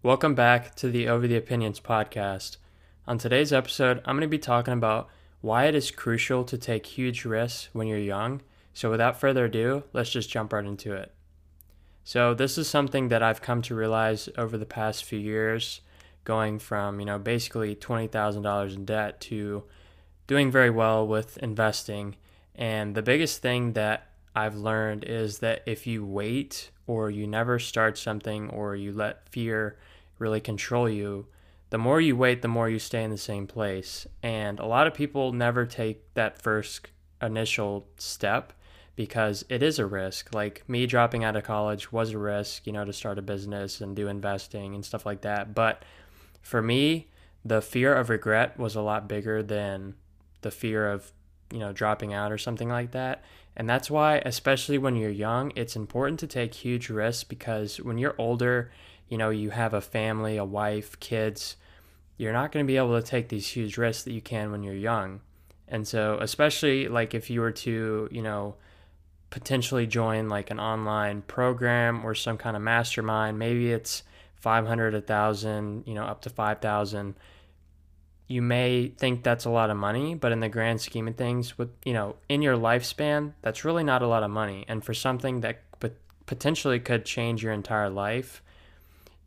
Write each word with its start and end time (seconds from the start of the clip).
Welcome 0.00 0.36
back 0.36 0.76
to 0.76 0.90
the 0.90 1.08
Over 1.08 1.26
the 1.26 1.36
Opinions 1.36 1.80
podcast. 1.80 2.58
On 3.08 3.18
today's 3.18 3.52
episode, 3.52 4.00
I'm 4.04 4.14
going 4.14 4.20
to 4.20 4.28
be 4.28 4.38
talking 4.38 4.74
about 4.74 5.08
why 5.40 5.64
it 5.64 5.74
is 5.74 5.90
crucial 5.90 6.44
to 6.44 6.56
take 6.56 6.86
huge 6.86 7.24
risks 7.24 7.68
when 7.72 7.88
you're 7.88 7.98
young. 7.98 8.42
So, 8.72 8.92
without 8.92 9.18
further 9.18 9.46
ado, 9.46 9.82
let's 9.92 10.10
just 10.10 10.30
jump 10.30 10.52
right 10.52 10.64
into 10.64 10.94
it. 10.94 11.12
So, 12.04 12.32
this 12.32 12.56
is 12.56 12.68
something 12.68 13.08
that 13.08 13.24
I've 13.24 13.42
come 13.42 13.60
to 13.62 13.74
realize 13.74 14.28
over 14.38 14.56
the 14.56 14.64
past 14.64 15.02
few 15.02 15.18
years, 15.18 15.80
going 16.22 16.60
from, 16.60 17.00
you 17.00 17.06
know, 17.06 17.18
basically 17.18 17.74
$20,000 17.74 18.76
in 18.76 18.84
debt 18.84 19.20
to 19.22 19.64
doing 20.28 20.52
very 20.52 20.70
well 20.70 21.04
with 21.08 21.38
investing. 21.38 22.14
And 22.54 22.94
the 22.94 23.02
biggest 23.02 23.42
thing 23.42 23.72
that 23.72 24.07
I've 24.34 24.56
learned 24.56 25.04
is 25.04 25.38
that 25.38 25.62
if 25.66 25.86
you 25.86 26.04
wait 26.04 26.70
or 26.86 27.10
you 27.10 27.26
never 27.26 27.58
start 27.58 27.98
something 27.98 28.48
or 28.50 28.76
you 28.76 28.92
let 28.92 29.28
fear 29.28 29.76
really 30.18 30.40
control 30.40 30.88
you, 30.88 31.26
the 31.70 31.78
more 31.78 32.00
you 32.00 32.16
wait, 32.16 32.42
the 32.42 32.48
more 32.48 32.68
you 32.68 32.78
stay 32.78 33.02
in 33.02 33.10
the 33.10 33.18
same 33.18 33.46
place. 33.46 34.06
And 34.22 34.58
a 34.58 34.66
lot 34.66 34.86
of 34.86 34.94
people 34.94 35.32
never 35.32 35.66
take 35.66 36.14
that 36.14 36.40
first 36.40 36.88
initial 37.20 37.86
step 37.96 38.52
because 38.96 39.44
it 39.48 39.62
is 39.62 39.78
a 39.78 39.86
risk. 39.86 40.34
Like 40.34 40.68
me 40.68 40.86
dropping 40.86 41.24
out 41.24 41.36
of 41.36 41.44
college 41.44 41.92
was 41.92 42.12
a 42.12 42.18
risk, 42.18 42.66
you 42.66 42.72
know, 42.72 42.84
to 42.84 42.92
start 42.92 43.18
a 43.18 43.22
business 43.22 43.80
and 43.80 43.94
do 43.94 44.08
investing 44.08 44.74
and 44.74 44.84
stuff 44.84 45.06
like 45.06 45.20
that. 45.20 45.54
But 45.54 45.84
for 46.42 46.62
me, 46.62 47.08
the 47.44 47.62
fear 47.62 47.94
of 47.94 48.10
regret 48.10 48.58
was 48.58 48.74
a 48.74 48.82
lot 48.82 49.08
bigger 49.08 49.42
than 49.42 49.94
the 50.40 50.50
fear 50.50 50.90
of, 50.90 51.12
you 51.52 51.58
know, 51.58 51.72
dropping 51.72 52.12
out 52.12 52.32
or 52.32 52.38
something 52.38 52.68
like 52.68 52.92
that. 52.92 53.22
And 53.56 53.68
that's 53.68 53.90
why, 53.90 54.22
especially 54.24 54.78
when 54.78 54.96
you're 54.96 55.10
young, 55.10 55.52
it's 55.56 55.76
important 55.76 56.20
to 56.20 56.26
take 56.26 56.54
huge 56.54 56.90
risks 56.90 57.24
because 57.24 57.78
when 57.78 57.98
you're 57.98 58.14
older, 58.16 58.70
you 59.08 59.18
know, 59.18 59.30
you 59.30 59.50
have 59.50 59.74
a 59.74 59.80
family, 59.80 60.36
a 60.36 60.44
wife, 60.44 60.98
kids, 61.00 61.56
you're 62.16 62.32
not 62.32 62.52
going 62.52 62.64
to 62.64 62.70
be 62.70 62.76
able 62.76 63.00
to 63.00 63.06
take 63.06 63.28
these 63.28 63.48
huge 63.48 63.76
risks 63.76 64.04
that 64.04 64.12
you 64.12 64.20
can 64.20 64.52
when 64.52 64.62
you're 64.62 64.74
young. 64.74 65.20
And 65.66 65.86
so, 65.86 66.18
especially 66.20 66.88
like 66.88 67.14
if 67.14 67.30
you 67.30 67.40
were 67.40 67.52
to, 67.52 68.08
you 68.10 68.22
know, 68.22 68.54
potentially 69.30 69.86
join 69.86 70.28
like 70.28 70.50
an 70.50 70.58
online 70.58 71.22
program 71.22 72.04
or 72.04 72.14
some 72.14 72.38
kind 72.38 72.56
of 72.56 72.62
mastermind, 72.62 73.38
maybe 73.38 73.72
it's 73.72 74.02
500, 74.36 74.94
1,000, 74.94 75.84
you 75.86 75.94
know, 75.94 76.04
up 76.04 76.22
to 76.22 76.30
5,000. 76.30 77.14
You 78.28 78.42
may 78.42 78.88
think 78.88 79.24
that's 79.24 79.46
a 79.46 79.50
lot 79.50 79.70
of 79.70 79.76
money, 79.76 80.14
but 80.14 80.32
in 80.32 80.40
the 80.40 80.48
grand 80.48 80.80
scheme 80.80 81.08
of 81.08 81.16
things, 81.16 81.58
with, 81.58 81.70
you 81.84 81.94
know, 81.94 82.16
in 82.28 82.42
your 82.42 82.56
lifespan, 82.56 83.32
that's 83.42 83.64
really 83.64 83.82
not 83.82 84.02
a 84.02 84.06
lot 84.06 84.22
of 84.22 84.30
money. 84.30 84.64
And 84.68 84.84
for 84.84 84.94
something 84.94 85.40
that 85.40 85.62
potentially 86.28 86.78
could 86.78 87.04
change 87.04 87.42
your 87.42 87.52
entire 87.52 87.88
life, 87.88 88.42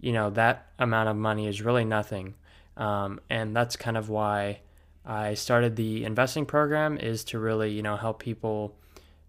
you 0.00 0.12
know, 0.12 0.30
that 0.30 0.66
amount 0.78 1.08
of 1.08 1.16
money 1.16 1.46
is 1.46 1.62
really 1.62 1.84
nothing. 1.84 2.34
Um, 2.76 3.20
and 3.30 3.56
that's 3.56 3.76
kind 3.76 3.96
of 3.96 4.08
why 4.08 4.60
I 5.06 5.34
started 5.34 5.76
the 5.76 6.04
investing 6.04 6.44
program 6.44 6.98
is 6.98 7.24
to 7.24 7.38
really, 7.38 7.70
you 7.70 7.82
know, 7.82 7.96
help 7.96 8.20
people 8.20 8.76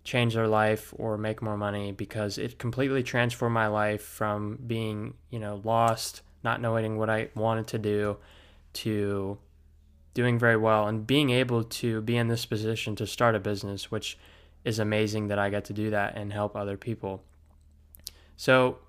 change 0.03 0.33
their 0.33 0.47
life 0.47 0.93
or 0.97 1.17
make 1.17 1.41
more 1.41 1.57
money 1.57 1.91
because 1.91 2.37
it 2.37 2.57
completely 2.57 3.03
transformed 3.03 3.53
my 3.53 3.67
life 3.67 4.01
from 4.01 4.57
being, 4.65 5.13
you 5.29 5.39
know, 5.39 5.61
lost, 5.63 6.21
not 6.43 6.61
knowing 6.61 6.97
what 6.97 7.09
I 7.09 7.29
wanted 7.35 7.67
to 7.67 7.77
do 7.77 8.17
to 8.73 9.37
doing 10.19 10.37
very 10.37 10.57
well 10.57 10.85
and 10.85 11.07
being 11.07 11.29
able 11.29 11.63
to 11.63 12.01
be 12.01 12.17
in 12.17 12.27
this 12.27 12.45
position 12.45 12.93
to 12.93 13.07
start 13.07 13.35
a 13.35 13.39
business, 13.39 13.89
which 13.89 14.17
is 14.65 14.77
amazing 14.77 15.29
that 15.29 15.39
I 15.39 15.49
get 15.49 15.63
to 15.65 15.73
do 15.73 15.91
that 15.91 16.17
and 16.17 16.33
help 16.33 16.57
other 16.57 16.75
people. 16.75 17.23
So, 18.35 18.79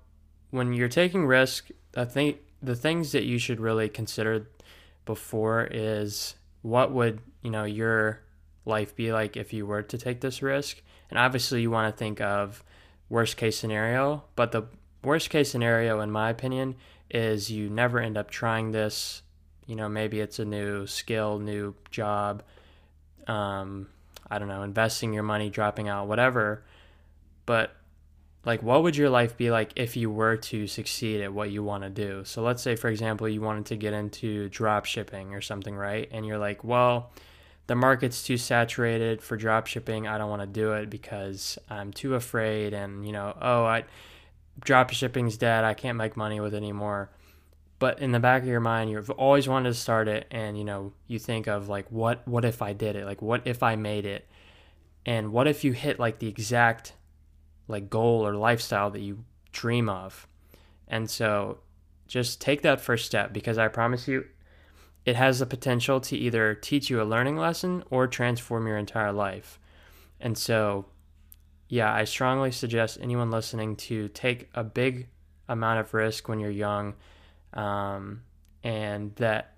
when 0.49 0.73
you're 0.73 0.89
taking 0.89 1.25
risk, 1.25 1.69
I 1.95 2.03
think 2.03 2.39
the 2.61 2.75
things 2.75 3.13
that 3.13 3.23
you 3.23 3.39
should 3.39 3.61
really 3.61 3.87
consider 3.87 4.49
before 5.05 5.69
is 5.71 6.35
what 6.63 6.91
would 6.91 7.21
you 7.43 7.49
know 7.49 7.63
your 7.63 8.19
life 8.65 8.93
be 8.93 9.13
like 9.13 9.37
if 9.37 9.53
you 9.53 9.65
were 9.65 9.83
to 9.83 9.97
take 9.97 10.19
this 10.19 10.41
risk 10.41 10.81
and 11.09 11.17
obviously 11.17 11.61
you 11.61 11.71
want 11.71 11.91
to 11.91 11.97
think 11.97 12.21
of 12.21 12.63
worst 13.09 13.35
case 13.35 13.57
scenario 13.57 14.23
but 14.35 14.51
the 14.51 14.63
worst 15.03 15.31
case 15.31 15.49
scenario 15.49 16.01
in 16.01 16.11
my 16.11 16.29
opinion 16.29 16.75
is 17.09 17.49
you 17.49 17.67
never 17.67 17.99
end 17.99 18.15
up 18.15 18.29
trying 18.29 18.71
this 18.71 19.23
you 19.65 19.75
know 19.75 19.87
maybe 19.87 20.19
it's 20.19 20.39
a 20.39 20.45
new 20.45 20.85
skill 20.87 21.39
new 21.39 21.73
job 21.89 22.43
um, 23.27 23.87
i 24.29 24.39
don't 24.39 24.47
know 24.47 24.63
investing 24.63 25.13
your 25.13 25.23
money 25.23 25.49
dropping 25.49 25.87
out 25.87 26.07
whatever. 26.07 26.63
But 27.45 27.75
like 28.45 28.63
what 28.63 28.83
would 28.83 28.95
your 28.95 29.09
life 29.09 29.37
be 29.37 29.51
like 29.51 29.73
if 29.75 29.95
you 29.95 30.09
were 30.09 30.37
to 30.37 30.65
succeed 30.67 31.21
at 31.21 31.33
what 31.33 31.51
you 31.51 31.63
want 31.63 31.83
to 31.83 31.89
do? 31.89 32.23
So 32.25 32.41
let's 32.41 32.63
say 32.63 32.75
for 32.75 32.89
example 32.89 33.27
you 33.27 33.41
wanted 33.41 33.65
to 33.67 33.75
get 33.75 33.93
into 33.93 34.49
drop 34.49 34.85
shipping 34.85 35.33
or 35.33 35.41
something 35.41 35.75
right? 35.75 36.07
And 36.11 36.25
you're 36.25 36.37
like 36.37 36.63
well 36.63 37.11
the 37.67 37.75
market's 37.75 38.23
too 38.23 38.37
saturated 38.37 39.21
for 39.21 39.37
drop 39.37 39.67
shipping. 39.67 40.07
I 40.07 40.17
don't 40.17 40.29
want 40.29 40.41
to 40.41 40.47
do 40.47 40.73
it 40.73 40.89
because 40.89 41.57
i'm 41.69 41.91
too 41.91 42.15
afraid 42.15 42.73
and 42.73 43.05
you 43.05 43.11
know 43.11 43.35
oh 43.41 43.63
i 43.65 43.83
drop 44.59 44.91
shipping's 44.91 45.37
dead. 45.37 45.63
I 45.63 45.73
can't 45.73 45.97
make 45.97 46.15
money 46.17 46.39
with 46.39 46.53
it 46.53 46.57
anymore 46.57 47.09
but 47.81 47.99
in 47.99 48.13
the 48.13 48.19
back 48.19 48.43
of 48.43 48.47
your 48.47 48.61
mind 48.61 48.89
you've 48.89 49.09
always 49.09 49.49
wanted 49.49 49.67
to 49.67 49.75
start 49.75 50.07
it 50.07 50.25
and 50.31 50.57
you 50.57 50.63
know 50.63 50.93
you 51.07 51.19
think 51.19 51.47
of 51.47 51.67
like 51.67 51.91
what 51.91 52.25
what 52.25 52.45
if 52.45 52.61
i 52.61 52.71
did 52.71 52.95
it 52.95 53.05
like 53.05 53.21
what 53.21 53.41
if 53.45 53.61
i 53.61 53.75
made 53.75 54.05
it 54.05 54.25
and 55.05 55.33
what 55.33 55.47
if 55.47 55.63
you 55.63 55.73
hit 55.73 55.99
like 55.99 56.19
the 56.19 56.27
exact 56.27 56.93
like 57.67 57.89
goal 57.89 58.25
or 58.25 58.35
lifestyle 58.35 58.91
that 58.91 59.01
you 59.01 59.23
dream 59.51 59.89
of. 59.89 60.27
And 60.87 61.09
so 61.09 61.59
just 62.07 62.41
take 62.41 62.61
that 62.61 62.81
first 62.81 63.05
step 63.05 63.33
because 63.33 63.57
I 63.57 63.67
promise 63.69 64.07
you 64.07 64.25
it 65.05 65.15
has 65.15 65.39
the 65.39 65.45
potential 65.45 65.99
to 66.01 66.17
either 66.17 66.53
teach 66.53 66.89
you 66.89 67.01
a 67.01 67.03
learning 67.03 67.37
lesson 67.37 67.83
or 67.89 68.05
transform 68.05 68.67
your 68.67 68.77
entire 68.77 69.13
life. 69.13 69.59
And 70.19 70.37
so 70.37 70.85
yeah, 71.67 71.91
I 71.93 72.03
strongly 72.03 72.51
suggest 72.51 72.97
anyone 73.01 73.31
listening 73.31 73.77
to 73.77 74.09
take 74.09 74.49
a 74.53 74.63
big 74.63 75.07
amount 75.47 75.79
of 75.79 75.93
risk 75.93 76.27
when 76.27 76.39
you're 76.39 76.51
young, 76.51 76.95
um, 77.53 78.21
and 78.63 79.15
that 79.15 79.55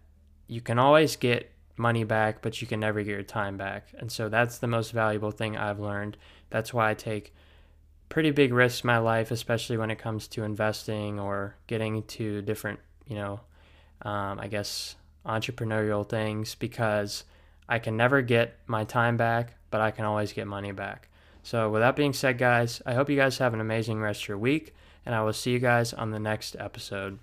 you 0.48 0.62
can 0.62 0.80
always 0.80 1.16
get 1.16 1.52
money 1.78 2.04
back, 2.04 2.42
but 2.42 2.62
you 2.62 2.68
can 2.68 2.80
never 2.80 3.02
get 3.02 3.12
your 3.12 3.24
time 3.24 3.58
back. 3.58 3.88
And 3.98 4.12
so 4.12 4.30
that's 4.30 4.60
the 4.60 4.68
most 4.68 4.92
valuable 4.92 5.32
thing 5.32 5.58
I've 5.58 5.80
learned. 5.80 6.18
That's 6.50 6.74
why 6.74 6.92
I 6.92 6.94
take 6.94 7.34
pretty 8.10 8.32
big 8.32 8.54
risks 8.54 8.84
in 8.84 8.88
my 8.88 9.00
life, 9.00 9.32
especially 9.32 9.78
when 9.78 9.90
it 9.90 9.98
comes 9.98 10.28
to 10.30 10.44
investing 10.44 11.20
or 11.20 11.56
getting 11.68 12.04
to 12.04 12.42
different, 12.44 12.80
you 13.08 13.16
know, 13.16 13.40
um, 14.04 14.40
I 14.40 14.48
guess 14.48 14.96
entrepreneurial 15.26 16.08
things 16.08 16.56
because 16.56 17.24
I 17.68 17.80
can 17.80 17.98
never 17.98 18.22
get 18.22 18.58
my 18.68 18.84
time 18.84 19.18
back, 19.18 19.56
but 19.72 19.82
I 19.82 19.92
can 19.92 20.06
always 20.06 20.34
get 20.34 20.48
money 20.48 20.72
back. 20.72 21.10
So, 21.42 21.70
with 21.70 21.82
that 21.82 21.96
being 21.96 22.14
said, 22.14 22.38
guys, 22.38 22.82
I 22.86 22.94
hope 22.94 23.10
you 23.10 23.18
guys 23.18 23.38
have 23.40 23.54
an 23.54 23.60
amazing 23.60 24.00
rest 24.00 24.24
of 24.24 24.28
your 24.30 24.38
week, 24.38 24.74
and 25.06 25.14
I 25.14 25.24
will 25.24 25.34
see 25.34 25.52
you 25.52 25.60
guys 25.60 25.92
on 25.94 26.12
the 26.12 26.20
next 26.20 26.56
episode. 26.58 27.20